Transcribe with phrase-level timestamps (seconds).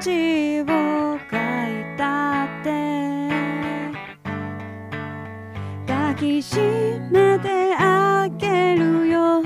[0.00, 0.64] 恥を
[1.30, 3.28] かいたって
[5.86, 6.58] 抱きし
[7.12, 9.40] めてあげるよ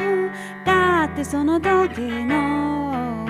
[0.65, 3.27] だってその時の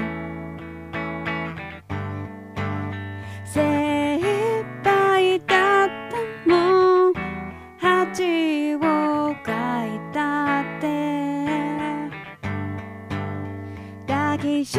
[3.44, 4.24] 精一
[4.84, 5.88] 杯だっ
[6.44, 7.12] たもん
[7.78, 8.80] 恥を
[9.42, 10.86] かいたって
[14.06, 14.78] 抱きし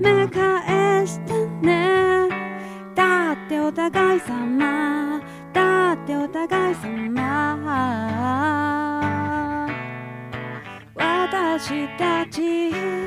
[0.00, 0.63] め返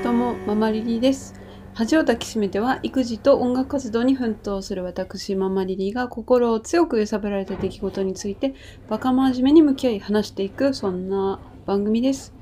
[0.03, 1.35] どうもママリリーです。
[1.75, 8.55] 恥を抱きしめては育児と音楽活動に奮闘する私ママリリーが心を強く揺さぶられた出来事について
[8.89, 12.33] バカ真面目に向き合い話していくそんな番組です、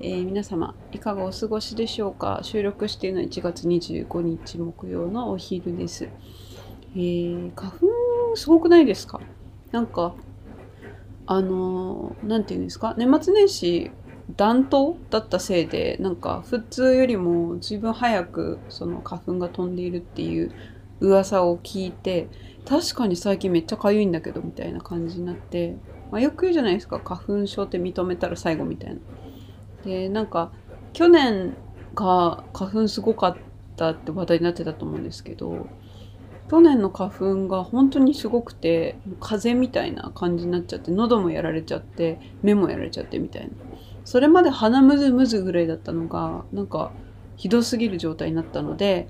[0.00, 2.40] えー皆様いかがお過ごしでしょうか？
[2.42, 6.08] 収録しているのは1月25日木曜のお昼です、
[6.96, 7.86] えー花粉
[8.34, 9.20] すごくないですか？
[9.70, 10.16] なんか
[11.26, 12.96] あのーなんていうんですか？
[12.98, 13.92] 年末年始
[14.36, 20.52] 暖冬だったせいでなんか普通よりも随分早くその花粉が飛んでいるっていう
[21.00, 22.28] 噂を聞いて
[22.66, 25.76] 確かに最近めっちゃ痒いんだけどみたいな感じになって、
[26.10, 29.00] まあ、よく言うじゃないですか花粉症って認めたら最後みたいな。
[29.84, 30.52] でなんか
[30.92, 31.54] 去年
[31.94, 33.36] が花粉すごかっ
[33.76, 35.68] たって話題になってたと思うんですけど
[36.50, 43.50] 去年の花粉が本当にすごくて風邪みたいな感じになっちゃって喉もやられちゃって目もやられちゃってみたいな
[44.04, 46.92] それまで鼻むずむずぐらいだったのがなんか
[47.36, 49.08] ひどすぎる状態になったので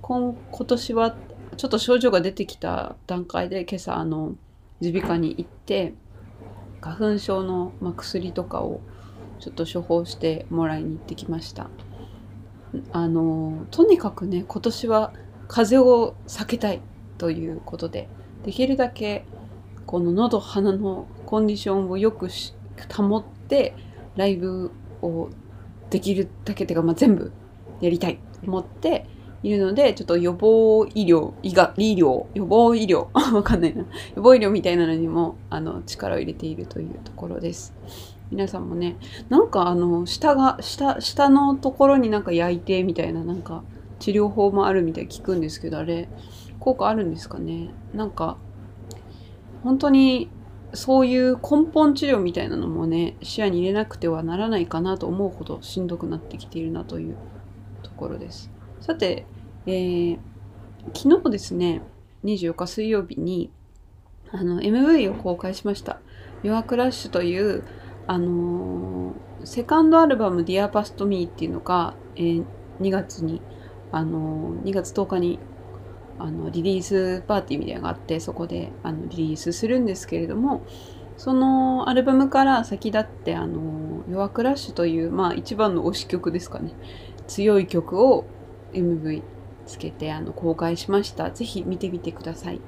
[0.00, 1.16] 今今年は
[1.56, 4.34] ちょっと症状が出てきた段階で今朝あの
[4.80, 5.94] 耳鼻科に行って
[6.80, 8.80] 花粉症の、まあ、薬とかを
[9.38, 11.68] ちょっと処方してもらいに行ってきました。
[12.90, 15.12] あのとにかくね今年は
[15.46, 16.80] 風邪を避けたい
[17.18, 18.08] ということで
[18.44, 19.24] できるだけ
[19.86, 22.54] この喉鼻のコンディションをよくし
[22.96, 23.74] 保って
[24.16, 25.30] ライブを
[25.90, 27.32] できるだけてか、まあ、全部
[27.80, 29.06] やりたいと思って
[29.42, 33.82] いるのでちょっと予防医療医が医療予防医療わかんないな。
[33.82, 33.86] 予
[34.22, 37.74] 防医療みたいなのにもあの力を入れているというところです。
[38.30, 38.96] 皆さんもね
[39.28, 43.62] なんかあの下が下下のところになんか焼いてみたいななんか
[43.98, 46.08] 治療法もあるみたい聞くんですけどあれ
[46.60, 47.70] 効果あるんですかね？
[47.92, 48.38] なんか
[49.64, 50.30] 本当に
[50.74, 57.16] そういう根本治療みたいなのもね視野に入れなくてはならないかなと思うほどしんどくなってきているなという
[57.82, 58.50] ところです。
[58.80, 59.26] さて、
[59.66, 60.18] えー
[60.96, 61.80] 昨日ですね
[62.24, 63.52] 24日水曜日に
[64.32, 66.00] あの MV を公開しました
[66.42, 67.64] 「Your Crush」という
[68.06, 72.44] あのーセカンドアルバム「Dear Past Me」っていうのが、えー
[72.80, 73.42] 2月に
[73.92, 75.38] あのー2月10日に
[76.22, 80.64] あのリリースパーティーみたいなのがあってそこであのリリースするんですけれども
[81.16, 86.72] そのアルバムから先立って「あの弱クラッシュ」という、まあ、一番の推し曲ですかね。
[87.26, 88.24] 強い曲を
[88.72, 89.22] MV
[89.66, 91.30] つけてあの公開しました。
[91.30, 92.60] ぜひ見てみてください。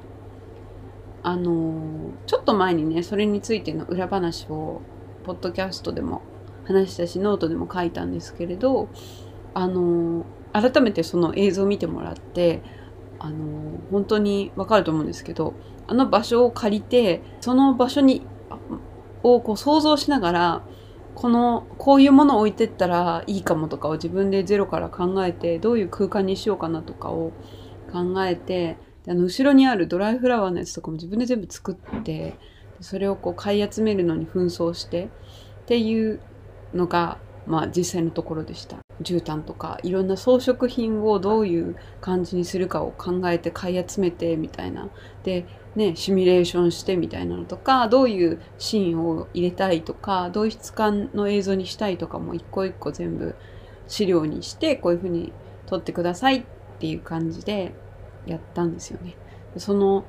[1.22, 4.82] あのちょっと前にねそれについての裏話を
[5.24, 6.22] ポッドキャストでも
[6.64, 8.88] 話したしノートでも書いたんですけれど
[9.54, 12.62] あの改めてその映像を見てもらって
[13.24, 15.54] あの本当にわかると思うんですけど
[15.86, 18.26] あの場所を借りてその場所に
[19.22, 20.62] をこう想像しながら
[21.14, 27.32] このこういうものを置いてったらいいかもとかを自分でゼロから考えてどういう空間にしようかなとかを
[27.90, 28.76] 考えて
[29.08, 32.36] あの後ろにあるドライフラワーのやつとかも自分で全部作って
[32.80, 35.08] それをこう買い集めるのに紛争してっ
[35.64, 36.20] ていう
[36.74, 38.83] のが、まあ、実際のところでした。
[39.02, 44.88] 絨毯とかいろんな装飾品をどういう感じにするかを考えて買い集めてみたいな
[45.24, 53.34] でねシミュレーションしてみたいなのとかどういうシーンを入れたいとかどういう質感の映像にしたいとかも一個一個全部
[53.88, 55.32] 資料にしてこういうふうに
[55.66, 56.44] 撮ってくださいっ
[56.78, 57.74] ていう感じで
[58.26, 59.16] やったんですよね。
[59.56, 60.04] その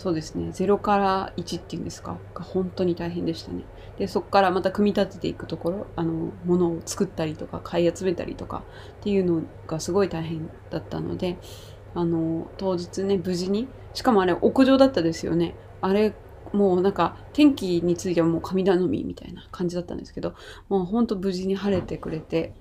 [0.00, 0.48] そうですね。
[0.48, 2.16] 0から1っていうんですか？
[2.34, 3.64] が本当に大変でしたね。
[3.98, 8.62] でそこからまた組み立てていくところあのものを作ったりとか買い集めたりとか
[9.00, 11.36] っていうのがすごい大変だったので
[11.94, 15.54] あの当日ね無事にしかもあれ屋上だったですよね。
[15.82, 16.14] あれ
[16.54, 20.34] もうなんか天気についてはもう神頼みみたいな感じだったんですけど
[20.70, 22.54] もうほんと無事に晴れてくれて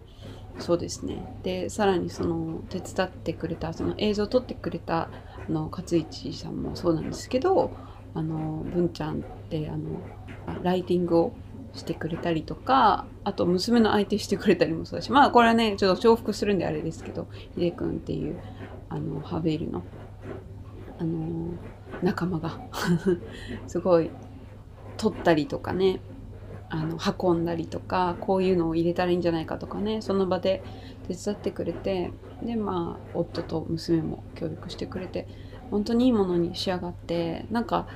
[0.60, 1.40] そうですね。
[1.44, 5.10] でさらにその手伝ってくれたその映像を撮ってくれた
[5.48, 7.72] あの勝一さんもそうなんですけど
[8.14, 10.02] あの文ちゃんってあの
[10.64, 11.34] ライティングを
[11.74, 18.40] してくれたりとかあと娘の相手してくれたりもそうだしまあこれはねちょっと重複するんであれですけどひでくんっていう
[18.90, 19.84] あのハベールの
[20.98, 21.54] あの
[22.02, 22.60] 仲間が
[23.68, 24.10] すごい
[24.98, 26.02] 取ったりとかね
[26.70, 30.64] あの運んだりとかこういうのを入れたらいいんじゃないかとかねその場で
[31.08, 32.12] 手伝ってくれて
[32.44, 35.28] でまあ夫と娘も協力してくれて
[35.72, 37.88] 本当にいいものに仕上がってなんか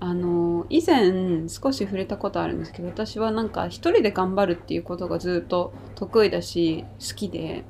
[0.00, 7.64] あの以前少し触れたことあるんですけど私はなんか一人で頑張るっていうことがずっと得意だし好きで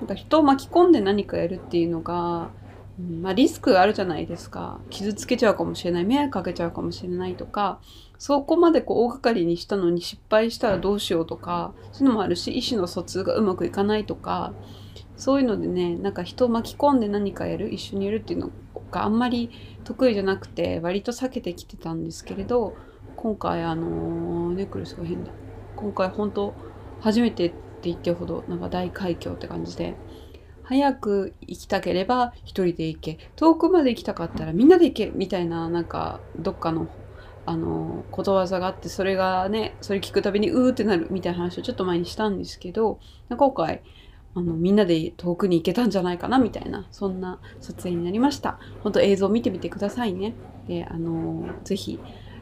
[0.00, 2.50] なんか人を巻き込んで何かやるっていうのが、
[2.98, 4.80] うんまあ、リスクあるじゃないですか。
[4.90, 7.78] 傷つけちゃうかもしれない迷惑かけちゃうかもしれないとか
[8.22, 14.54] そこまでこう大掛かりにしたのに失敗したらどうしようとかそういうのもあるし意思の疎通がうまくいかないとか
[15.16, 18.50] そういうのでねなんか人を巻き込んで何かやる一緒にやるっていうの
[18.92, 19.50] があんまり
[19.82, 22.76] 得意じゃなくて割と避けてきてたんですけれど
[23.16, 25.32] 今回あのネックレスが変だ。
[25.74, 26.54] 今回本当
[27.00, 29.96] 初めてって言ってほどなんか大海峡って感じで
[30.62, 33.18] 早く行きたければ一人で行け。
[33.34, 36.86] 遠くまで行きたかったらみんなで行けみたいななんかどっかの
[37.44, 43.00] あのことわざがあってそれがねそれ聞くたびにうーってなるみたいな話をちょっと前にしたんですけど
[43.30, 43.82] 今回
[44.34, 48.58] あのみんなで遠くに行けたんじゃないかなみたいなそんな撮影になりました。
[48.82, 50.34] 本当映像見てみてくださいね。
[50.68, 51.98] であのぜひ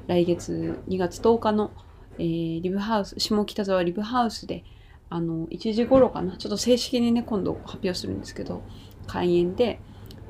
[0.06, 1.70] 来月2月10日の、
[2.18, 4.64] えー、リブハウス下北沢リブハウスで
[5.08, 8.62] あの1時頃かなちょっと正式にね今度発表するんですけど
[9.06, 9.80] 開演で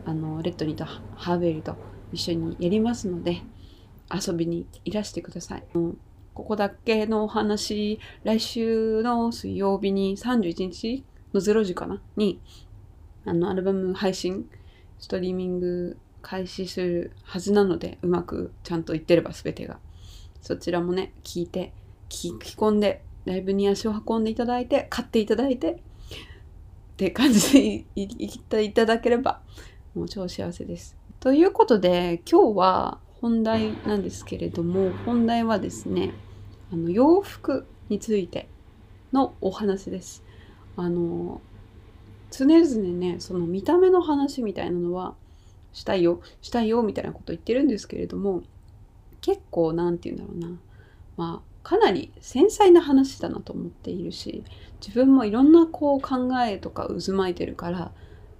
[0.07, 1.77] あのレッドニーとハーベリーと
[2.13, 3.43] 一緒にやりますので
[4.13, 5.65] 遊びにいらしてください。
[6.33, 11.05] ここだけのお話来週の水曜日に31日
[11.35, 12.01] の0時かな？
[12.17, 12.41] に、
[13.25, 14.49] あの、アルバム配信、
[14.99, 19.79] ストリーミング開始するはずなので、うまくちゃんと言ってれば全てが。
[20.41, 21.73] そちらもね、聞いて、
[22.09, 25.77] 聞き込んで、ライブに足を運んでいただいて、買っていただいて、っ
[26.97, 29.41] て感じで言っていただければ、
[29.95, 30.97] もう超幸せです。
[31.21, 36.13] ということで、今日は本題なんですけれども、本題はですね、
[36.73, 38.49] あの洋服について
[39.13, 40.23] のお話です。
[40.77, 41.41] あの
[42.31, 45.15] 常々ねその見た目の話みたいなのは
[45.73, 48.43] したいよしたいよみたいなこと言ってるんですけれども
[49.21, 50.61] 結構何て言うんだろうな
[51.17, 54.45] まあかなり繊細な話だなと思っているし
[54.81, 57.93] 自分もいろんなこう考えとか渦巻いてるから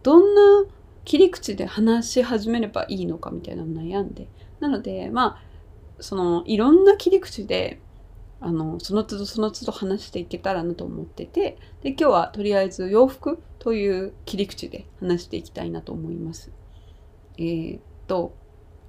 [0.03, 0.65] どんな
[1.05, 4.29] 切り口で話し始めればいいのかみたいなの悩んで
[4.61, 5.43] なのでまあ
[6.03, 7.81] そのいろんな切り口で
[8.41, 16.51] あのその都度その都度話していけたらなと思っててで今日はとりあえず洋服という切り口で話していきたいなと思います。
[17.37, 18.35] えー、っと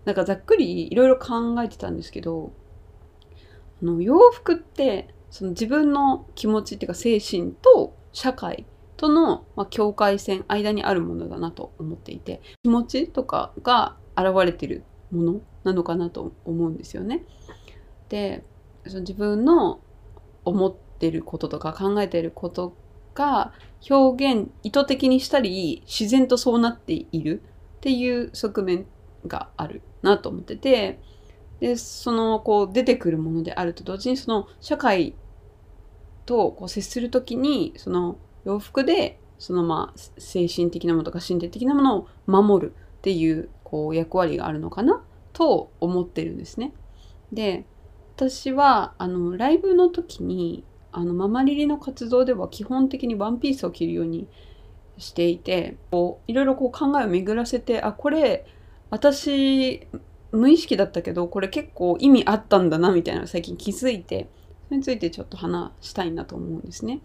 [0.06, 2.54] なんかざっくりいろいろ考えてたんですけど
[3.82, 8.66] あの洋服ってその自分の気持ちっていうか精神と社会
[9.02, 17.26] との、まあ、境界線間にあるものだなと思っていて気持ちとかが現れてるものなのかなと思うんですよね。
[18.10, 18.44] で
[18.86, 19.80] その自分の
[20.46, 22.76] 思ってることとか考えてること
[23.16, 23.54] が
[23.90, 27.42] 表現意図的にしたり自然とそうなっている
[27.78, 28.86] っていう側面
[29.26, 31.00] があるなと思ってて
[31.60, 35.16] でそのこう出てくるものであると同時にその社会
[36.28, 46.74] とこう接する時にその洋服でそのまあ精神的なものとか身体的なものを守るっていうこう役割があるのかなと思ってるんですね。
[47.32, 47.66] で
[48.16, 54.28] 私はあのライブの時にあのママリリの活動では基本的にワンピースを着るように
[54.98, 58.46] していてこういろいろこう考えを巡らせてあこれ
[58.90, 59.88] 私
[60.32, 64.30] 無意識だったけどこれ結構意味あったんだなみたいなの最近気づいて
[64.68, 67.02] それについてちょっと話したいなと思うんですね。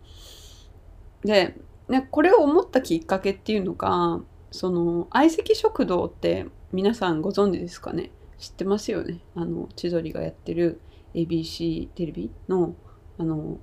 [1.25, 1.57] で、
[1.89, 4.21] ね、これを思ったきっかけっていうのが
[4.51, 8.11] その相席食堂って皆さんご存知ですかね？
[8.39, 9.21] 知ってますよね？
[9.35, 10.81] あの千鳥がやってる
[11.15, 12.75] ABC テレビの
[13.19, 13.59] あの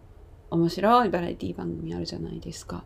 [0.49, 2.85] 面白いバラエティ番組あるじゃないですか。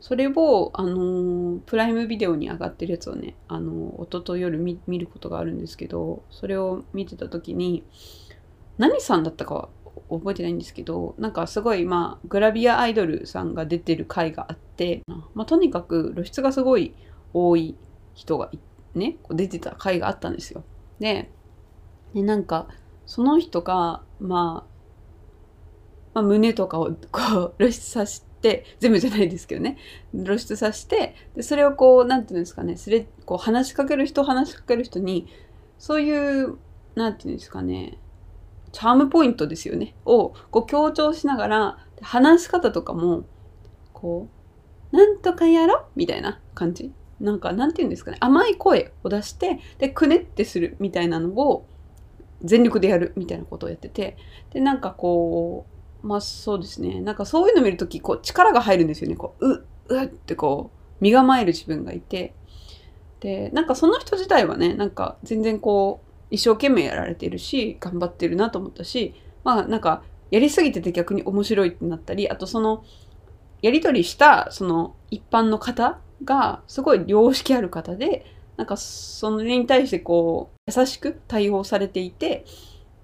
[0.00, 7.84] それを、あのプライムビデオに上がってるやつをね、あの一昨日夜見ることがあるんですけど、それを見てた時に、
[8.78, 9.68] 何さんだったか
[10.08, 15.02] 覚えてないんですけど、なんかすごい、まあ、グラビアアイドルさんが出てる回があって、
[15.34, 16.94] まあ、とにかく露出がすごい
[17.32, 17.76] 多い
[18.14, 18.50] 人が
[18.94, 20.64] ね、出てた回があったんですよ。
[20.98, 21.30] で、
[22.14, 22.68] でなんか、
[23.06, 24.72] その人が、まあ、
[26.14, 29.78] まあ、胸とかをこう露出させて、全部じゃないですけどね、
[30.12, 35.28] 露出させて、でそれをこう、なんていうんですかね、それ、こう話しかける人、話しかける人に、
[35.78, 36.58] そういう、
[36.94, 37.98] なんていうんですかね、
[38.72, 43.24] チャームポイントですよね、をこう強調しながら、話し方とかも、
[43.92, 44.28] こ
[44.92, 45.86] う、なんとかやろ？
[45.94, 46.92] みたいな感じ。
[47.20, 48.16] なんかなんて言うんですかね。
[48.20, 51.66] 甘い声を出してでくねってするみたいなのを
[52.42, 54.16] 全力でやるみたいなことをやってて。
[54.50, 55.66] でなんかこ
[56.02, 57.00] うまあそうですね。
[57.00, 59.14] なんかそういうの見るときこう力が入るんですよね。
[59.14, 62.34] こうううってこう身構える自分がいて。
[63.20, 72.84] でなんかその人自体はねなんか全然こう一生懸命やられてるし頑張ってるなと思ったしまあなんかやりすぎてて逆に面白いってなったりあとその
[73.60, 78.24] やり取りしたその一般の方がすごい良識ある方で
[78.56, 82.46] なんかそれに対してこう優しく対応されていて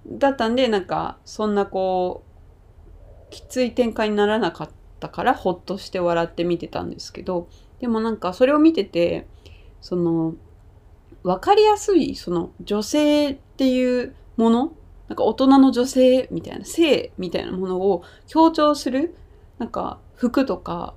[0.07, 4.69] だったんでなんかそんなこうきつい展開にならなかっ
[4.99, 7.47] たからほっとして笑って見てたんですけど
[7.79, 9.27] でもなんかそれを見てて
[9.81, 10.33] その
[11.23, 14.73] 分かりやすいその女性っていうもの
[15.07, 19.15] なんか大人の女性みたいな性みたいなものを強調する
[19.57, 20.93] なんか服とか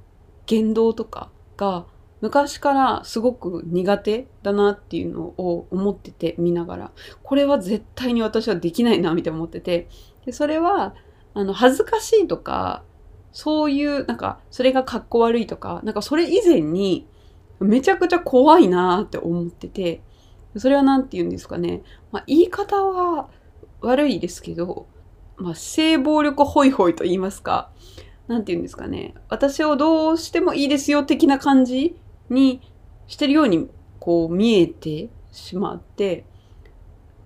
[0.47, 1.87] 言動とかが
[2.21, 6.91] 昔からすごく苦手だなっていうのを思ってて見ながら
[7.23, 9.89] これは絶対に私はできないなみたいな思ってて
[10.25, 10.95] でそれは
[11.35, 12.85] あの恥ずかしいとか
[13.33, 17.07] そういうなんかそれがかっこ悪いとかなんかそれ以前に
[17.59, 20.03] めちゃくちゃ怖いなって思ってて
[20.57, 23.29] それは何て言うんですかね、まあ、言い方は
[23.81, 24.87] 悪いですけど、
[25.37, 27.71] まあ、性暴力ホイホイと言いますか。
[28.29, 29.15] 何て言うんですかね。
[29.29, 31.97] 私をどうしてもいいですよ的な感じ
[32.31, 32.61] に
[33.07, 33.69] してるように
[33.99, 36.25] こう見えてしまって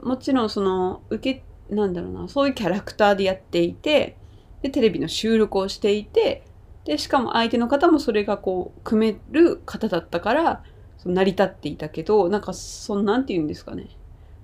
[0.03, 4.17] もちろんその受けなんだろうなそういうキャラクターでやっていて
[4.63, 6.45] でテレビの収録をしていて
[6.85, 10.63] でしかも相手の方もそれがこう組める方だったから
[11.07, 13.89] 成り立っていたけどなんかそんなんて言うんですかね、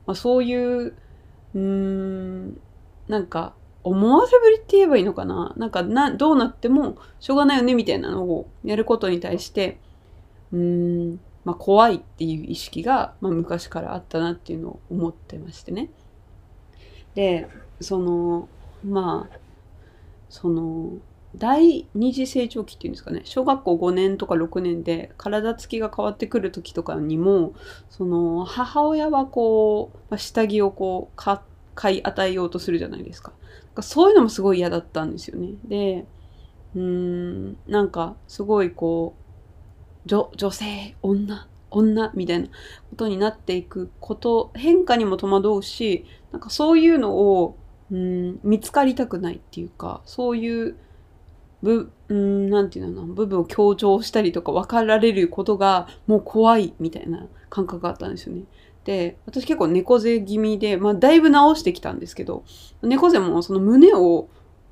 [0.06, 2.60] まあ、そういううーん
[3.08, 3.54] なんか
[3.84, 9.78] 思わせぶりって言えばいいのかななんかなどうなってもしょうがないよねみたいなのをやることに対して
[10.52, 10.58] うー
[11.14, 15.90] ん、まあ、怖いっていう意識が、まあ、昔からあったなっていうのを思ってましてね。
[17.14, 17.48] で
[17.80, 18.48] その
[18.84, 19.36] まあ
[20.30, 20.92] その
[21.36, 27.54] 第二次成長期っていうんですかね小学校5年とか6年で体つきが変わってくる時とかにも
[27.90, 31.40] その母親はこう、下着をこう
[31.74, 33.32] 買い与えようとするじゃないですか。
[33.80, 35.54] そういうのもすごい嫌だったんですよね。
[35.64, 36.06] で
[36.74, 39.14] うーんなんかすごいこ
[40.04, 42.52] う女女性女女みたいなこ
[42.96, 47.56] とになっていくこと変化にも戸惑うしなんかそういうのを
[47.90, 50.76] うん見つかりたくないっていうかそういう
[51.62, 58.44] 部うんなんていうのな部分を強調したりとか分かられることがもう怖いみたいな感覚があったんですよね。
[58.84, 62.44] で私結構猫背気味で、まあ、だいぶ直してきたんですけど
[62.82, 64.28] 猫背もその胸を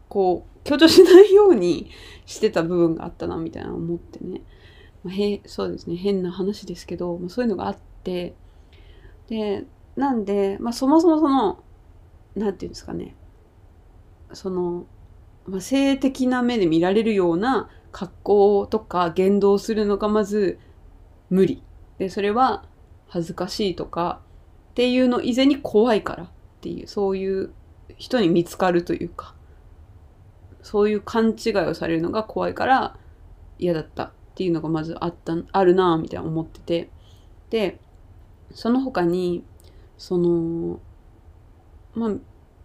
[0.09, 1.91] こう強調しないように
[2.27, 4.43] してた部分があったなみたいな思ってね。
[5.05, 8.35] まあ、へそうですね変な話ですけど、まあ、そういうのがあって
[9.29, 9.65] で
[9.97, 11.63] なんで、まあ、そもそもその
[12.35, 13.15] 何て言うんですかね
[14.33, 14.87] その、
[15.61, 20.59] 性的な目で見られるような格好とか言動するのがまず
[21.29, 21.63] 無理。
[21.99, 22.65] でそれは
[23.09, 24.21] 恥ずかしいとか
[24.71, 26.29] っていうの以前に怖いからっ
[26.61, 27.53] ていうそういう
[27.97, 29.35] 人に見つかるというか
[30.63, 32.97] そういう勘違いをされるのが怖いから
[33.59, 36.91] 嫌だったっていうのがまずあったあるなみたいな思ってて。
[37.51, 37.81] で
[38.55, 39.45] その他に
[39.99, 40.81] その
[41.95, 42.11] まあ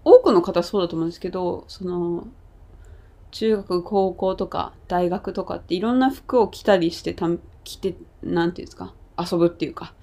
[0.04, 2.28] 多くの方そうだと思うんですけどその
[3.36, 7.28] 中学高校とか大学とかっていろんな服を着たりしてた
[7.66, 8.94] 着てなんていうんですか？
[9.20, 9.94] 遊ぶっていうか。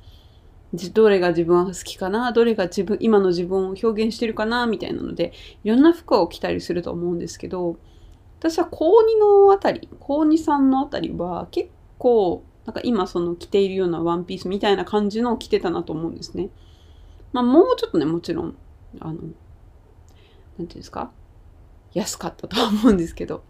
[0.92, 2.32] どれが自分は好きかな？
[2.32, 4.66] どれが自分今の自分を表現してるかな？
[4.66, 5.32] みたいなので
[5.64, 7.78] いろんな服を着たりすると思うんですけど
[8.38, 16.50] 私は高2のあたり、高2、3のあたりは結構、なんか今その着ているようなワンピースみたいな感じのを着てたなと思うんですね。
[17.32, 18.56] まあもうちょっとね、もちろん、
[18.98, 19.30] あの、なんてい
[20.58, 21.12] うんですか？
[21.94, 23.44] 安かったとは思うんですけど、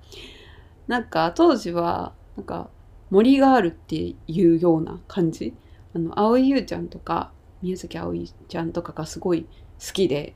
[0.87, 2.71] なんか当時は、なんか
[3.11, 5.55] 森があるっていうような感じ。
[5.95, 7.33] あの、蒼井優ちゃんとか、
[7.63, 10.35] 宮崎葵ちゃんとかがすごい好きで、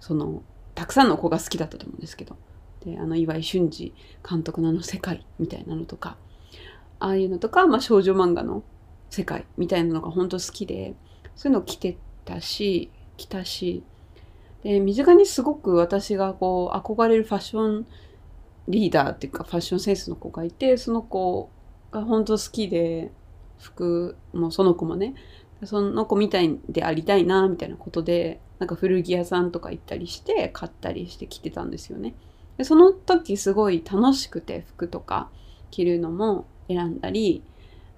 [0.00, 0.42] その、
[0.74, 2.36] たくさんの子が好きだったと思うんですけど、
[2.84, 3.94] であの岩井俊二
[4.28, 6.16] 監督のあの世界みたいなのとか
[6.98, 8.62] ああいうのとか、まあ、少女漫画の
[9.10, 10.94] 世界みたいなのが本当好きで
[11.36, 13.82] そういうのを着てたし着たし
[14.62, 17.86] で身近にすごく私がこう憧れるファッション
[18.68, 21.50] リーダーっていうかファッションセンスの子がいてその子
[21.90, 23.10] が本当好きで
[23.58, 25.14] 服もその子もね
[25.64, 32.14] その子みたいでありたいなみたいなことでなんか古着屋さんとか行ったりして買ったりして着てたんですよね。
[32.56, 35.30] でその時すごい楽しくて服とか
[35.70, 37.42] 着るのも選んだり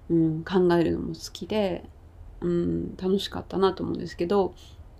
[0.09, 1.83] うん、考えるのも好きで、
[2.41, 4.53] うん、楽しかったなと思うんですけど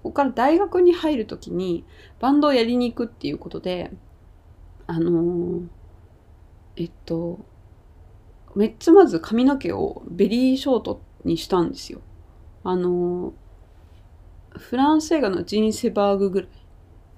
[0.06, 1.84] ここから大学に入る時に
[2.20, 3.92] バンドをやりに行くっていうことで
[4.86, 5.68] あのー
[6.76, 7.44] えっと
[8.54, 12.02] めっちゃまず髪の毛をベリーショートにしたんですよ。
[12.64, 16.50] あのーフランス映画のジーン・セバーグぐらい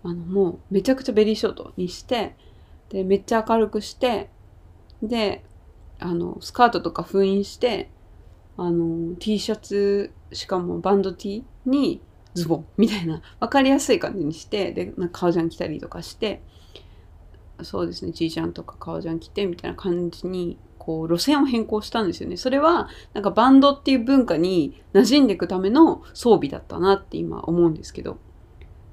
[0.04, 2.38] あのもうめちゃくちゃベリーショートにして
[2.88, 4.30] でめっちゃ明るくして
[5.04, 5.44] で
[6.00, 7.90] あのスカートとか封印して
[8.56, 12.02] あの T シャツしかもバンド T に
[12.38, 16.42] ズボンみたいな分かりやすい感じにしてでなんか革ジャン着たりとかして
[17.64, 22.38] そうですね G ジャンとか革ジャン着てみたいな感じにこう路線を変更したんですよね。
[22.38, 28.18] それはなんかバンドっていう文化に馴染んでいくための装備だったなって今思うんですけど。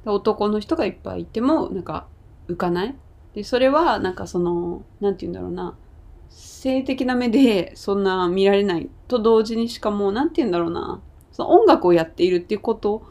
[0.07, 2.07] 男の人がいっぱいいてもなんか
[2.49, 2.95] 浮かない。
[3.35, 5.77] でそれはなんかそのなんて言うんだろうな。
[6.29, 8.91] 性的な目でそんな見られない。
[9.09, 11.01] と同時にしかもなんて言うんだろうな。
[11.33, 13.07] その音楽をやっているっていうこと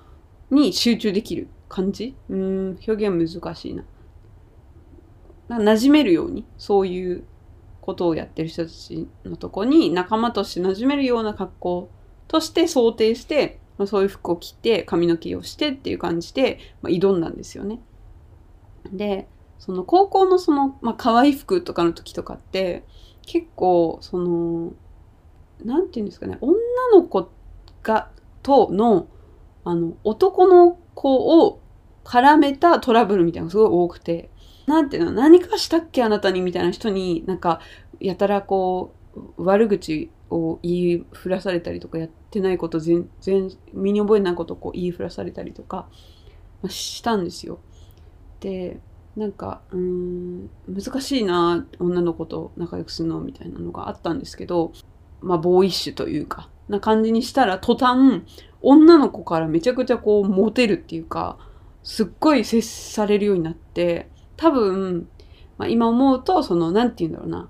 [0.54, 2.16] に集中できる感じ？
[2.30, 3.84] うん表現難しいな
[5.48, 7.26] なんか馴染めるようにそういう
[7.82, 11.90] ことをやってる人たちのとこに仲間として馴染めるような格好
[12.28, 17.82] として想定して、ま、そういう服を着て髪の毛をしてっていう感じで、ま、挑んだんですよね。
[18.92, 19.28] で
[19.60, 22.84] その高校のその、まあ、可愛い服とかの時とかって
[23.26, 24.74] 結構その
[25.64, 26.54] なんていうんですかね女
[26.94, 27.30] の子
[27.82, 28.10] が
[28.42, 29.08] との
[29.66, 31.62] あの男の子を
[32.04, 34.30] 絡めたトラブルみたいなのがすごい多くて。
[34.66, 35.12] なんていうの？
[35.12, 36.04] 何かしたっけ？
[36.04, 37.60] あなたにみたいな人になんか
[38.00, 45.90] やたらこう悪口を言いふらされたりとかやってないこと全然身に覚えないことをこう言いふらされたりとか、
[46.70, 47.60] したんですよ。
[48.40, 48.80] で
[49.18, 54.72] なんかうん難しいな女の子と仲良くするのみたいなのがあったんですけど
[55.20, 56.50] まあボーイッシュというか。
[56.70, 58.24] な感じにしたら途端
[58.62, 61.38] 女の子からめちゃくちゃこうモテるっていうか
[61.84, 65.08] すっごい接されるようになって多分、
[65.58, 67.50] まあ、今思うとそのなんて言うんだろうな。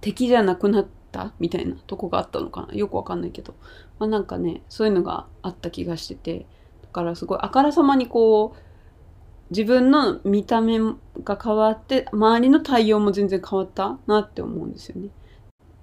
[0.00, 2.74] 敵じゃなくなったみたいなとこがあったのかな。
[2.74, 3.54] よくわかんないけど、
[3.98, 6.46] まあ、なんかねそういうのがあった気がしてて。
[6.82, 8.66] だからすごいあからさまにこう
[9.50, 10.78] 自分の見た目
[11.22, 15.10] が変わって周りの対応も全然変わったなって思うんですよね。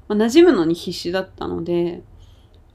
[0.07, 2.03] ま、馴染むのに必死だったので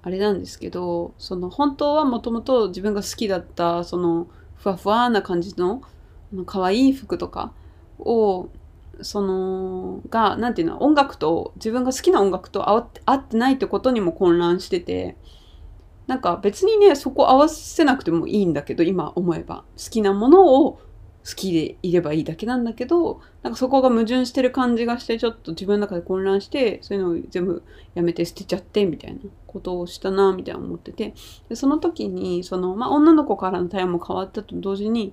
[0.09, 5.83] あれなんですけどその本当はもともと自分が好きだったそのふわふわな感じの
[6.33, 7.53] あの可愛い服とか
[7.99, 8.49] を
[9.03, 15.18] そのがなんていうの音楽と自分が好きな音楽と合わ合ってないってことにも混乱してて
[16.07, 19.64] なんか別にねそこ合わせなくてもいいんだけど今思えば。
[19.77, 20.81] 好きなものを
[21.28, 27.62] 好きでいればいいだけなんだけどなんかそこが矛盾してる感じがしてちょっと自分の中で混乱してそういうのを全部
[27.94, 31.12] やめて捨てちゃってみたいなことをしたなみたいな思ってて
[31.50, 35.12] でその時にその、まあ、女の子からの対応も変わったと同時に、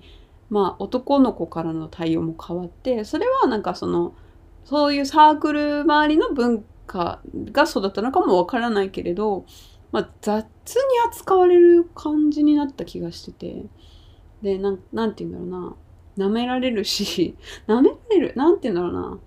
[0.49, 4.15] まあ、男の子からの対応も変わってそれはなんかその
[4.63, 7.19] そういうサークル周りの文化
[7.51, 9.45] がそうだったのかもわからないけれど、
[9.91, 13.65] まあ、雑に扱われる感じになった気がしてて
[14.41, 15.75] でなんなんて言うんだろうな。
[16.17, 17.35] 舐められるし
[17.67, 19.19] 舐められるなんて言うんだろうな。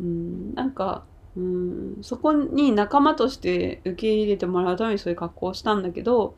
[0.00, 1.04] うんなんか
[1.36, 6.34] うんそこに仲間として受け入れてもらうためにそういう格好をしたんだけど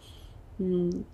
[0.60, 1.04] うん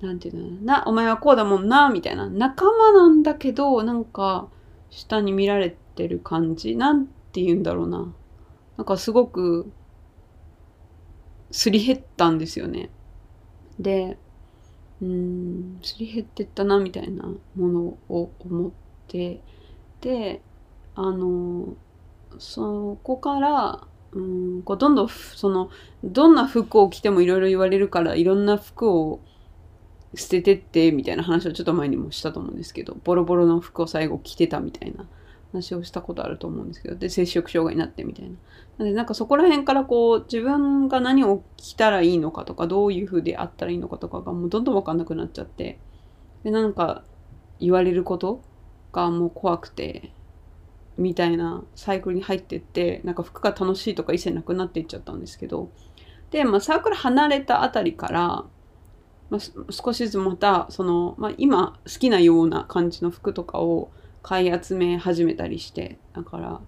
[0.00, 0.84] なんていうのな。
[0.86, 2.28] お前はこうだもんなみたいな。
[2.28, 4.48] 仲間なんだけどなんか
[4.90, 6.76] 下に見られてる感じ？
[6.76, 8.12] なんて言うんだろうな。
[8.78, 9.70] なんかすごく
[11.50, 12.90] すり減ったんですよね。
[13.78, 14.18] で
[15.02, 17.24] うんすり減ってったなみたいな
[17.56, 18.70] ものを思っ
[19.08, 19.40] て
[20.00, 20.42] で
[20.94, 21.74] あの
[22.38, 25.70] そこからうんこうどんどんその
[26.04, 29.20] どんな服を着てもいろいろ言われるからいろんな服を
[30.14, 35.06] 捨ててってみたいな話をちょっと前にもしたと思うんですけどボロボロの服を最後着てたみたいな
[35.52, 38.36] 話をしたことあると思うんですけどで摂食障害になってみたいな。
[38.84, 45.78] でなんかそこら辺からこう自分が何を着たらいいのかとかどういう風であったらいいのかとかがもうどんどん分かんなくなっちゃって
[46.44, 47.04] でなんか
[47.58, 48.42] 言われること
[48.92, 50.12] がもう怖くて
[50.96, 55.70] みたいなサイクルに入ってってなんか服が楽しいとか一切なくなっていっちゃったんですけど
[56.30, 58.44] で、まあ、サークル離れたあたりから、
[59.28, 59.38] まあ、
[59.70, 63.90] 少しずつまたその、まあ、今好きなような感じの服とかを
[64.22, 66.60] 買い集め始めたりしてだから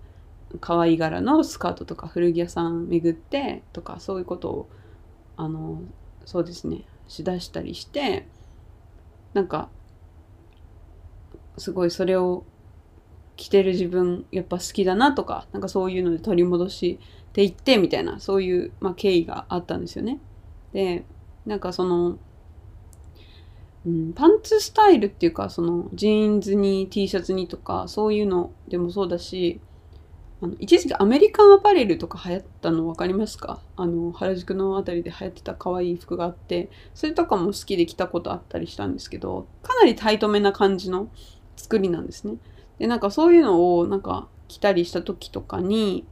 [0.60, 4.68] 可愛い柄のスカートとか古着屋さん巡ってとかそういうことを
[5.36, 5.82] あの
[6.24, 8.26] そうですねしだしたりして
[9.34, 9.68] なんか
[11.58, 12.44] すごいそれを
[13.36, 16.98] 着てる自分やっぱ好きだなとかなんかそういうので取り戻し
[17.32, 20.20] ていってみたいなそういう、まあ、経緯があったんですよね。
[20.72, 21.04] で
[21.46, 22.18] なんかその、
[23.86, 29.60] うん、パンツスタイルっていうかそのジーンズに T シャツにとかそういうのでもそうだし
[30.42, 33.60] あの一時期アメリカンアパレルとか流行ったの分かりますか？
[33.76, 41.08] あの原宿の辺りで流行ってた可愛い服があってそれとかも好きで着たことあったりしたんですけどかなりタイトめな感じの
[41.56, 42.34] 作りなんですね。
[42.78, 46.04] でなんかそういうのをなんか着たりした時とかに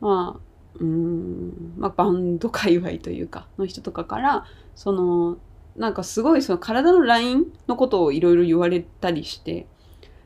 [0.00, 0.40] まあ
[0.80, 5.36] うんまあバンド界隈というかの人とかからその
[5.76, 9.66] なんかすごいその体のラインのことをいろいろ言われたりして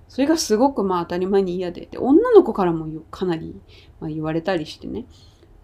[0.08, 1.88] それがすごくまあ当たり前に嫌で。
[1.90, 3.60] で女の子からもかなり、
[4.00, 5.06] ま、言われたりしてね。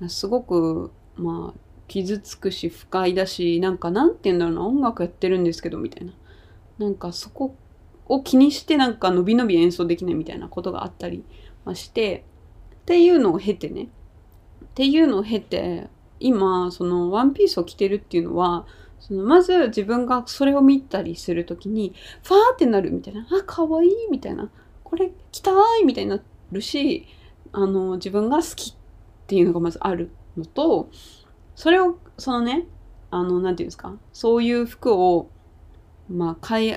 [0.08, 6.12] すごくまあ傷つくし不快だしなんかなんて言うんだろうな音楽やってるんですけどみたいな。
[6.78, 7.54] なんかそこ
[8.06, 11.24] を気にしてなんか伸び伸び演奏できないみたいなことがあったり
[11.74, 12.24] して。
[12.82, 13.88] っていうのを経てね。
[14.64, 18.66] っていうのを経て今そのワンピースを着てるっていうのは
[19.02, 24.48] そのまず自分がそれを見たりする時にファーってなるみたいなあ可愛いみたいな
[24.84, 27.08] これ着たいみたいになるし
[27.50, 28.74] あの自分が好きっ
[29.26, 30.88] ていうのがまずあるのと
[31.56, 32.66] それをそのね
[33.10, 35.28] あの何て言うんですかそういう服を
[36.08, 36.76] まあ買い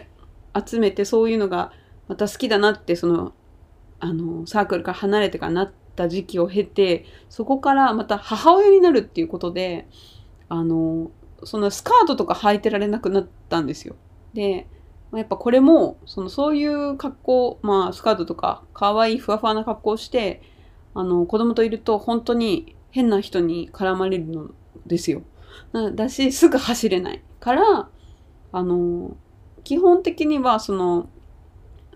[0.66, 1.72] 集めてそういうのが
[2.08, 3.34] また好きだなってその
[4.00, 9.88] あのサークルから離れてからなった時期を経てそこからまた母親になるっていうことで
[10.50, 11.12] あの
[11.44, 13.96] そのスカートとか履いてられなくなったんですよ。
[14.34, 14.68] で、
[15.14, 20.42] やっぱこれも、そのそういう格好、まあスカートとか可愛いふわふわな格好をして、
[20.94, 24.50] あの子供といると本当に変な人に絡まれるの
[24.86, 25.22] ですよ。
[25.96, 27.90] だし、すぐ走れないから、
[28.52, 29.16] あの、
[29.64, 31.10] 基本的にはその、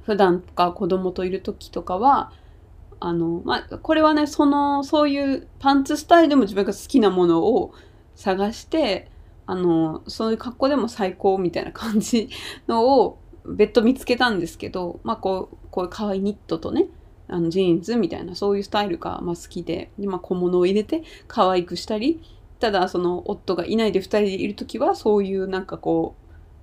[0.01, 2.31] 普段とか子供といる時とかは、
[2.99, 7.73] あの、まあ、これはね、その、そういうパンツスタイルでも自分が好きなものを
[8.15, 9.09] 探して、
[9.49, 12.29] あのそういう格好でも最高みたいな感じ
[12.67, 16.85] のを別途見つけたんですけど、 まあ、こうこういう可愛いニットとね
[17.27, 22.21] あのジーンズみたいなそういうスタイルがま好きでで、まあ、小物を入れて可愛くしたり
[22.59, 26.13] ただその夫がいないで2人でいる時はそういうなんかこ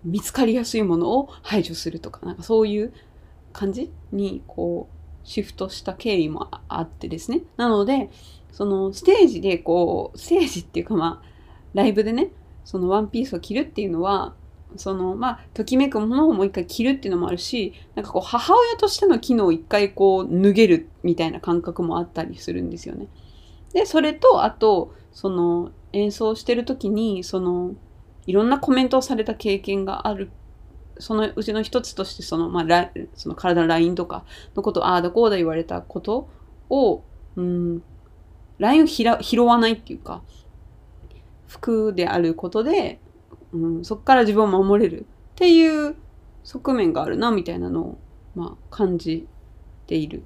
[0.05, 2.93] う見つかりやすいものを排除するとかなんかそういう
[3.53, 7.43] 感じにこうシフトした経緯もあってですね。
[7.57, 8.11] なので
[8.53, 11.29] そのステージでこうステージっていうかまあ
[11.75, 12.31] ライブでね
[12.67, 14.35] そのワンピースを着るっていうのは
[14.75, 23.07] そのまあときめくものをもう一回着るっていうのもあるしなんかこう母親としての機能を一回こう脱げるみたいな感覚もあったりするんですよね。
[23.73, 27.75] でそれとあとその演奏してる時にその
[28.27, 30.31] いろんなコメントをされた経験がある
[30.99, 34.25] そのうちの一つとしてその,、まあ、その体のラインとか
[34.57, 36.29] のことああだこうだ言われたこと
[36.69, 37.03] を、
[37.37, 37.83] うん、
[38.59, 40.23] ラインを拾わないっていうか
[41.57, 43.01] 服であることで、
[43.53, 45.97] うん、そこから自分を守れるっていう
[46.45, 47.99] 側面があるなみたいなのを、
[48.35, 49.27] まあ、感じ
[49.87, 50.23] ているっ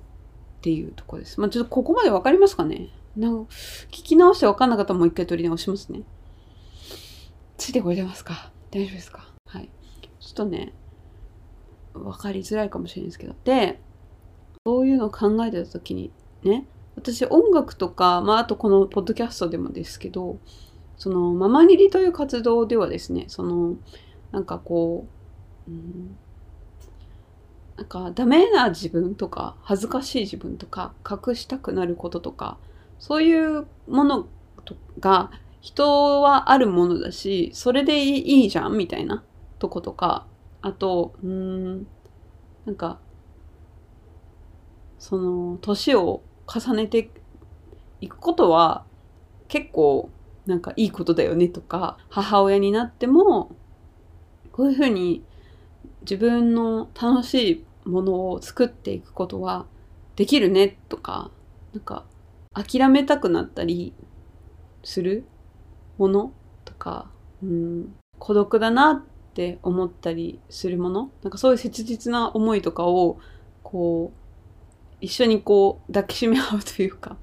[0.61, 1.41] ていうとこです。
[1.41, 2.89] まあ、ちょっとここまで分かりますかね？
[3.17, 3.53] なんか
[3.91, 6.03] 聞き直して分かんなかったらもう一回取り直しますね。
[7.57, 8.53] ついてこれてますか？
[8.71, 9.29] 大丈夫ですか？
[9.47, 9.69] はい。
[10.21, 10.73] ちょっとね、
[11.93, 13.35] 分かりづらいかもしれないですけど。
[13.45, 13.81] で、
[14.65, 16.13] そういうのを考えてた時に
[16.45, 20.39] ね、私音楽とか、まああとこのポッドキャストでもですけど、
[21.01, 23.75] そのママリリという活動ではですねその
[24.33, 25.07] なんかこ
[25.67, 26.15] う、うん、
[27.79, 32.59] なんかダメな自分とか恥ずかしい自分とか隠したくなることとか
[32.99, 34.29] そういうもの
[34.99, 35.31] が
[35.63, 39.25] 人はあるものだしそれでいいじゃんみたいな
[39.59, 40.27] とことか
[40.61, 41.87] あとうん
[42.67, 42.99] なんか
[44.99, 47.11] その年を重ねて
[48.03, 48.85] いくことは
[49.49, 50.11] 結構
[50.51, 53.57] なんかいいことだよねとか母親になっても
[54.53, 55.25] こういうふうに
[56.03, 59.67] 自分の楽しいものを作っていくことは
[60.17, 61.31] できるねとか
[61.73, 62.05] なんか
[62.53, 63.95] 諦めたくなったり
[64.83, 65.25] する
[65.99, 66.33] もの
[66.65, 67.11] とか、
[67.43, 69.03] うん、孤独だなっ
[69.35, 73.19] て思ったりするものなんかそういう切実な思いとかを
[73.63, 77.17] こう一緒にこう抱きしめ合うというか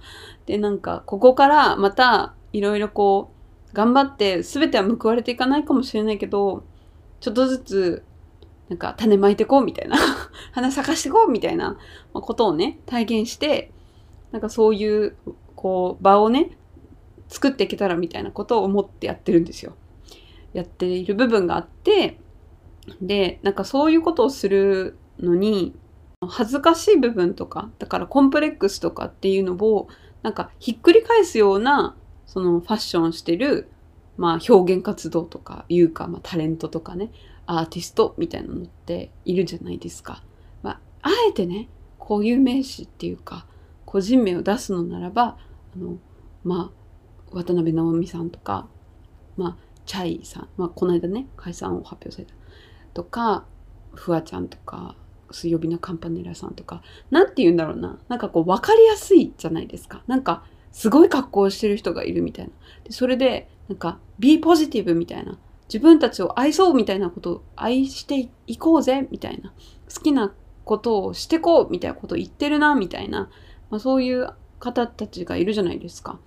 [0.45, 3.31] でなんかここからまたいろいろこ
[3.71, 6.63] う頑張って全ては報われていかないかもしれないけど
[7.19, 8.03] ちょっとずつ
[8.69, 9.97] なんか種まいてこうみたいな
[10.51, 11.77] 花咲かしてこうみたいな
[12.13, 13.71] ことをね体現して
[14.31, 15.15] なんかそういう
[15.55, 16.57] こう場をね
[17.29, 19.75] 作っていけたらみたいなことを思ってやってるんですよ。
[20.53, 22.19] やっている部分があって
[23.01, 25.75] でなんかそういうことをするのに
[26.25, 29.87] 恥ずかしい部分とかだからコンプレックスとかっていうのを
[30.23, 31.95] なんかひっくり返すような
[32.27, 33.71] そのファッションしてる、
[34.17, 37.11] まあ、表現活動とかいうか、まあ、タレントとかね
[37.47, 40.21] アーティストみたいなのっているじゃないですか。
[40.61, 43.47] まあ、あえてね固有名詞っていうか
[43.85, 45.37] 個人名を出すのならば
[45.75, 45.97] あの
[46.43, 46.71] ま
[47.31, 48.67] あ渡辺直美さんとか
[49.37, 52.33] まあチャイさん、まあ、この間ね解散を発表された。
[52.93, 53.45] とか
[53.93, 54.95] フワちゃんとか
[55.31, 57.97] 水曜日のカンパネラさんとか何て言うんだろうな。
[58.09, 60.03] なんかこう分かりやすいじゃないですか。
[60.07, 62.51] なんかすごい格好をしてる人がいるみたいな。
[62.83, 65.37] でそれでなんか be ポジティブみたいな。
[65.67, 69.51] 自分たちを愛そうみたいなことを愛していこうぜみたいな。
[69.93, 73.29] 好きなことをしてこうみたいなことを言ってるなみたいな、
[73.69, 76.19] まあ、そういう方たちがいるじゃないですか。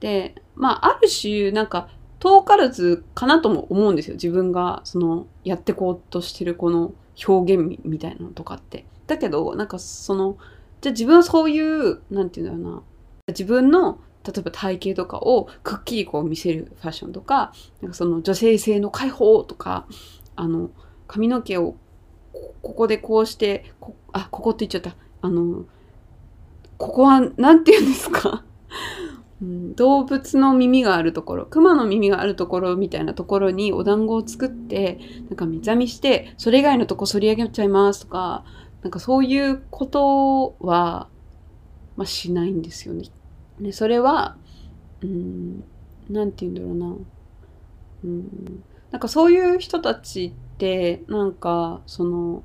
[0.00, 4.14] でまあある種なんか遠からずかなとも思うんですよ。
[4.14, 6.92] 自分がそのやってこうとしてるこの
[7.26, 8.84] 表現みたいなのとかって。
[9.06, 10.36] だけどなんかその
[10.80, 12.82] じゃあ自分はそういうなんていうんだろうな。
[13.28, 19.86] 自分の例えば体型とかをくっきりこう見せるファッションとかなんかその女性性の解放とか
[20.36, 20.70] あの
[21.08, 21.74] 髪の毛を
[22.62, 25.64] ここでこうしてこあここって言っちゃったあの
[26.78, 28.44] ここは何て言うんですか？
[29.42, 38.44] うん、動物の耳があるところ熊の耳があるところみたいなところにお団子を作ってなんか目覚みしてそれ以外のとこ反り上げちゃいますとか
[38.82, 41.08] なんかそういうことは、
[41.96, 43.04] まあ、しないんですよね。
[43.60, 44.36] でそれは
[45.02, 45.64] うん
[46.08, 46.96] 何て言うんだろうな。
[48.04, 48.62] うん。
[48.90, 52.44] なんかそういう人たちってなんかその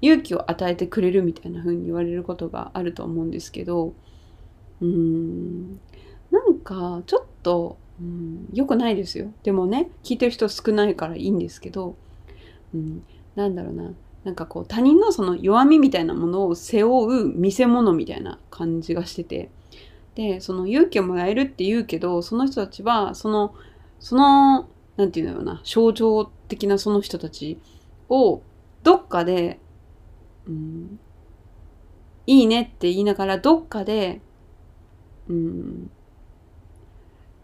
[0.00, 3.94] 勇気を与えてくれるみたいな風に言われることがあると思うんですけど
[4.80, 5.80] うん。
[6.30, 9.32] なんかちょっと、うん、良くないですよ。
[9.42, 11.96] でもね聞いてる人少ないからいいんですけど、
[12.74, 13.02] うん、
[13.34, 13.92] なんだろうな。
[14.24, 19.48] なんかこう他人のその弱みみたいなものを背負う見せ物みたいな感じがしてて
[20.18, 23.54] でその勇気をもらえるって言うけどその人たちはその
[24.00, 27.60] その何て言うんだろうな象徴的なその人たち
[28.08, 28.42] を
[28.82, 29.60] どっかで、
[30.48, 30.98] うん、
[32.26, 34.20] いいねって言いながらどっかで、
[35.28, 35.90] うん、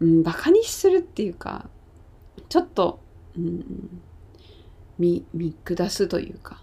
[0.01, 1.69] うん、バカにするっていうか
[2.49, 2.99] ちょっと、
[3.37, 4.01] うん、
[4.99, 6.61] 見見下すというか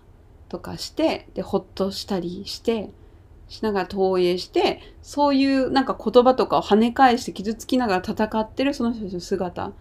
[0.51, 2.91] とかしてでほっとしたりして
[3.53, 9.73] しながら投影してそういうなんか言葉とかを跳ね返して傷つきながら戦ってるその人の姿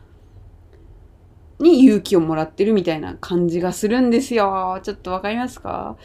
[1.57, 4.81] に勇気をもらってるみたいな感じがするんですよ。
[4.83, 5.95] ちょっとわかりますか？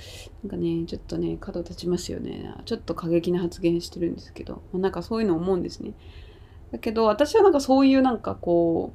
[0.44, 2.54] なんかね、ちょっとね、角立ちますよね。
[2.66, 5.94] ちょっと過激な発言してるんですけど、なんかそういうの思うんですね。
[6.72, 8.92] だけど私はなんかそういうなんかこ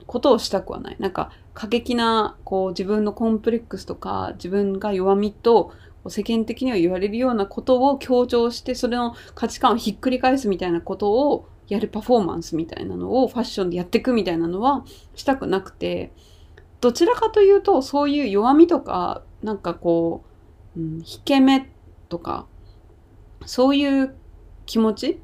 [0.00, 5.72] うことをしたくはないなんか過激なこう自分のコンプレックスとか自分が弱みと
[6.08, 14.84] 世間的には言われるようなことを強調してそれの価値観をひっくり返すみたいなことをやるパフォーマンスみたいなのをファッションでやっていくみたいなのは
[15.14, 16.12] したくなくて。
[16.80, 20.24] どちらかというとそういう弱みとかなんかこ
[20.76, 21.70] う、うん、引け目
[22.08, 22.46] とか
[23.44, 24.14] そういう
[24.66, 25.20] 気持ち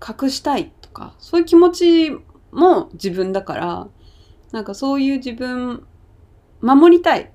[0.00, 2.10] 隠したいとかそういう気持ち
[2.52, 3.88] も自分だから
[4.52, 5.84] なんかそういう自分
[6.60, 7.32] 守りたい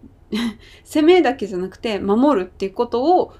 [0.83, 3.33] 攻めだけじゃなくて守るっていうことを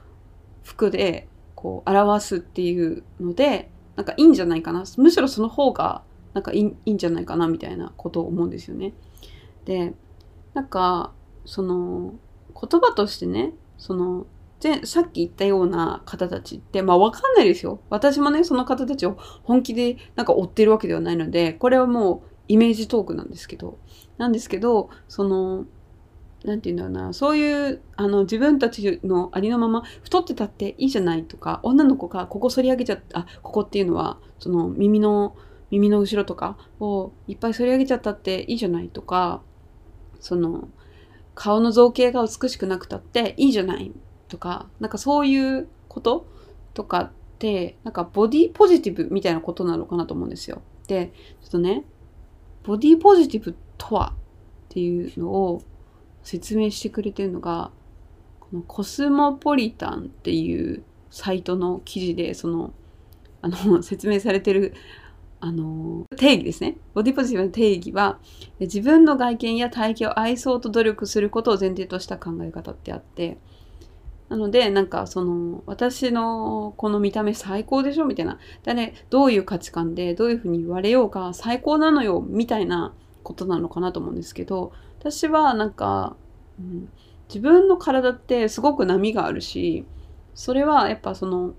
[0.63, 6.03] 服でこう表すっていうのでなんかいいんじゃないかなむしろその方が
[6.33, 8.93] なんかいいんじゃないかなみたいなことを思うんですよね。
[9.63, 9.93] で
[10.53, 11.13] なんか
[11.45, 12.13] その
[12.49, 14.25] 言葉としてねその
[14.83, 17.81] さっき言ったような方たちって、まあわかんないですよ。
[17.89, 23.77] 私もね、その方たちを本気でなんか追ってるわけではないので、これはもうイメージトークなんですけど、
[24.17, 25.65] なんですけど、その、
[26.45, 35.35] なんて言うんだろうな、そういう、あの、自分たちのありのまま、太ってたっていいじゃないとか、女の子がここ反り上げちゃった、あ、ここっていうのは、その耳の、
[35.71, 39.41] 耳の後ろとかをいっぱい反り上げちゃったっていいじゃないとか、
[40.19, 40.69] その、
[41.33, 43.91] 顔の造形が美しくなくたっていいじゃない
[44.29, 46.27] とか、なんかそういうこと
[46.75, 50.61] とかって、なんかボディポジティブみたいなことなのかなと思うんですよ。
[50.87, 51.85] で、ちょっとね、
[52.63, 55.61] ボディポジティブとはっていうのを
[56.25, 57.71] 説明してくれてるのが、
[58.41, 62.73] このコスモポリタンっていうサイトの記事で、その、
[63.41, 64.73] あの、 説明されてる
[65.39, 66.75] あの定義ですね。
[66.93, 68.19] ボディポジティブの定義は
[68.59, 73.37] 自分の外見や体型を愛そうと努力することを前提とした考え方ってあって
[74.29, 78.39] なので、なんかその、私のこの見た目最高でしょみたいな。
[78.63, 84.73] だね、どういう価値観で、どういうふうに言われようが最高なのよみたいなことなのかなと思うんですけど、
[85.05, 86.15] 私はなんか、
[86.59, 86.89] うん、
[87.27, 89.85] 自分の体ってすごく波があるし
[90.33, 91.53] それはやっぱその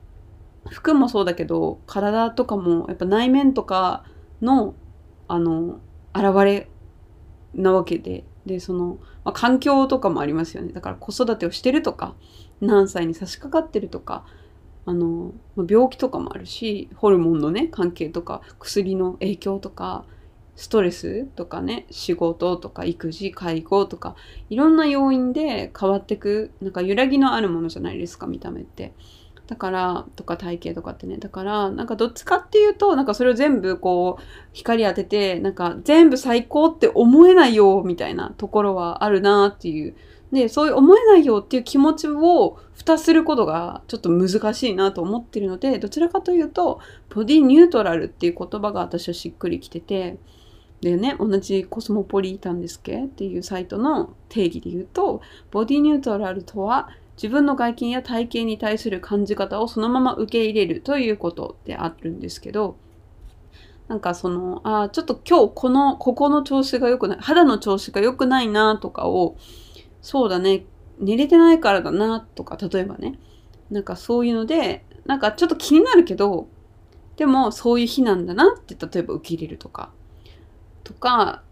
[0.68, 4.04] 服もそうだけど体とかもやっぱ内面とか
[4.42, 4.74] の
[5.28, 5.78] あの
[6.12, 6.68] 現れ
[7.54, 10.72] なわけででその、まあ、環境とかもありますよね。
[10.72, 12.16] だから子育てをしてるとか
[12.60, 14.24] 何歳に差し掛かってるとか
[14.86, 15.32] あの
[15.68, 20.04] 病気とかもあるしホルモンのね関係とか薬の影響とか
[20.56, 24.16] ストレスとかね仕事とか育児介護とか
[24.50, 28.92] いろんな要因で変わってくなんか揺らぎのあるものじゃないですか見た目って。
[29.46, 39.94] だからとか体型とかってねだからなんかどっちかっていうとなんかそれを全部こう光当ててなんか全部最高って思えないよみたいなところはあるなっていう
[40.32, 46.80] でそういう思えないよっていう気持ちを蓋することがちょっと難しいなと思ってるのでどちらかというと
[47.14, 50.18] ボディニュートラルっていう言葉が私はしっくりきてて
[50.80, 51.16] でね。
[51.18, 53.04] 同じコスモポリータンですけ？
[53.04, 62.76] っていうサイトの定義で言うとボディニュートラルとは自分の外見や体型に対する感じ方をそのまま受け入れるということであるんですけど
[63.88, 69.36] なんかそのあちょっと今日このここの調子が良くない肌の調子が良くないなとかを
[70.02, 70.66] そうだね。
[70.98, 73.18] 寝れてないからだなとか例えばね。
[73.70, 76.48] なんかそういうのでなんかちょっと気になるけど
[77.16, 79.90] でもそういう日なんだなって例えば受け入れるとか。
[80.86, 81.42] とか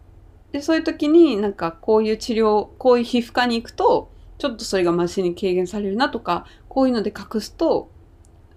[0.52, 7.90] でそういう時になんかこういう治療こういう皮膚科に行くとちょっとそれがマシに軽減されるなとかこういうので隠すと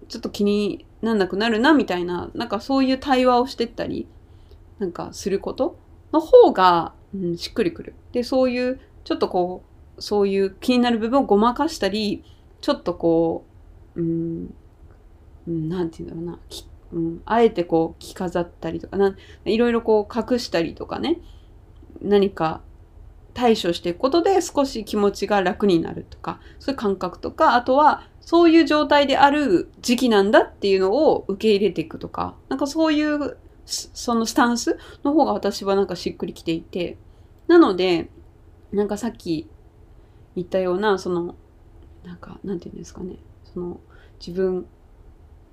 [0.06, 4.06] ちょっと気になんなくなるなみたいななんかそういう対話をしてったり
[4.78, 5.76] なんかすること
[6.12, 7.94] の方が、うん、しっくりくる。
[8.12, 9.64] でそういうちょっとこ
[9.96, 12.22] うそういう気になる部分をごまかしたり
[12.60, 13.44] ちょっとこ
[13.96, 14.54] ううん
[15.46, 16.38] 何て言うんだろうな
[16.92, 21.20] うん、あえてこう着飾ったりとかないろいろこう隠したりとかね。
[22.00, 22.60] 何か
[23.34, 36.96] 対処していくことで少し気持ちが楽になるとかそういう感覚とかあとはそういう状態である時期なんだっていうのを受け入れていくとかなんかそういうそのスタンスの方が私はなんかしっくりきていて。
[37.48, 38.08] なので
[38.72, 39.48] なんかさっき
[40.36, 41.34] 言ったようなその
[42.04, 43.16] なんかなんて言うんですかね。
[43.52, 43.80] その
[44.20, 44.66] 自分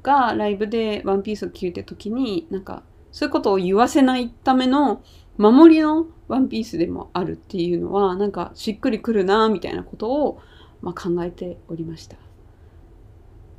[0.06, 5.02] がライブでワンピースを着るって時になんかそういうことを言わせないための
[5.38, 10.39] 守りのワンピースでもあるっていうのはなんかしっくりくるなみたいなことを、
[10.82, 12.18] まあ、考えておりました。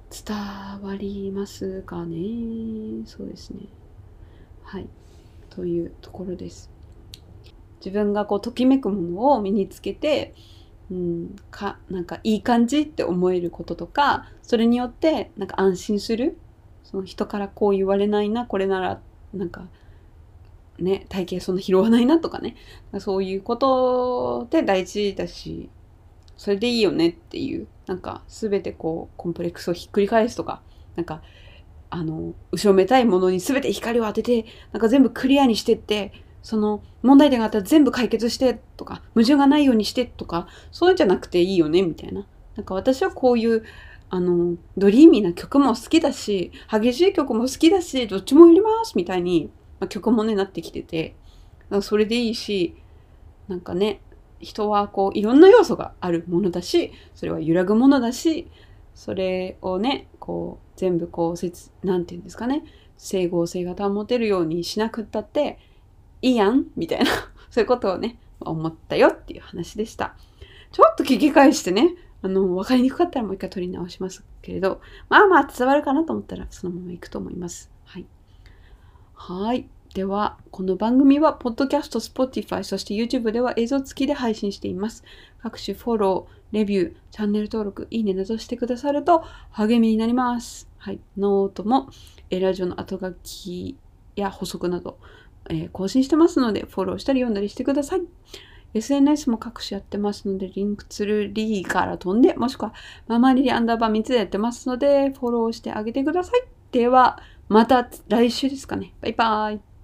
[0.09, 0.37] 伝
[0.83, 2.17] わりますかね？
[3.07, 3.67] そうですね。
[4.63, 4.89] はい。
[5.51, 6.71] というところです。
[7.85, 10.35] 自分がこうときめくものを身につけて
[10.91, 16.39] うん、かなんかいい感じって思えることとかそれによってなんか安心する。
[16.85, 19.01] その人からこう言われないなこれなら
[19.35, 19.67] なんか
[20.79, 22.55] ね体型そんな拾わないなとかね。
[23.01, 25.69] そういうことって大事だし
[26.37, 30.63] それでいいよねっていうなんか全てこうコンプレックスをひっくり返すとか
[30.95, 31.23] なんか
[31.91, 36.13] あの後ろめたいものに全て光を当ててなんか全部クリアにしてって
[36.47, 42.25] その問題点があったら全部解決してとか、矛盾がないようにしてとか、そうじゃなくていいよね、みたいな。
[42.55, 43.65] なんか私はこういう、
[44.11, 51.17] あの、ドリーミーな曲も好きだし、激しい曲も好きだし、どっちもやりますみたいに、まあ、曲もね、なってきてて、
[51.83, 52.77] それでいいし、
[53.49, 54.01] なんかね、
[54.39, 58.47] 人はこういろんな要素があるものだし、それは揺らぐものだし、
[58.95, 62.63] それをね、こう全部こう、せつ、なんて言うんですかね、
[62.97, 65.59] 整合性が保てるようにしなくったって、
[66.23, 66.67] いいやん？
[66.77, 67.11] みたいな、
[67.51, 70.15] そういうことをね、思ったよっていう話でした。
[70.73, 77.71] ちょっと聞き返してね、あの、分かりにくかったらもう一回取り直しますけれど、まあまあ伝わるかなと思ったらそのまま行くと思います。
[77.85, 78.07] はい。
[79.15, 79.69] はい。
[79.95, 85.05] では、この番組は、ポッドキャスト、Spotify、そして YouTube では映像付きで配信しています。
[85.39, 90.69] 各種フォロー、レビュー、チャンネル登録、いいねなどしてくださると励みになります。
[90.77, 91.01] はい。
[91.17, 91.89] ノートも、
[92.31, 93.79] ラジオの後書き
[94.17, 94.99] や補足など、
[95.51, 98.03] え、更新してますので、フォローしたり読んだりしてください。
[98.75, 102.75] SNS も各種やってますので、 Linktree から飛んで、もしくは
[103.07, 106.43] ママリリアンダーバー3つでやってますので、フォローしてあげてください。
[106.73, 107.19] では、
[107.49, 108.93] また来週ですかね。
[109.01, 109.76] バイバーイ。